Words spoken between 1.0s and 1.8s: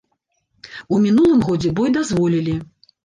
мінулым годзе